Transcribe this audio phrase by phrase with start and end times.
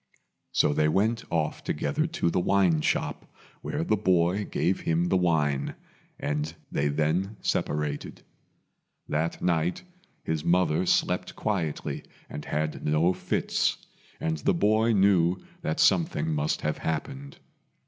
[0.51, 5.15] So they went off together to the wine shop, where the boy gave him the
[5.15, 5.75] wine
[6.19, 8.23] and they then separated.
[9.07, 9.83] That night
[10.23, 13.77] his mother slept quietly and had no fits,
[14.19, 17.37] and the boy knew that something must have happened.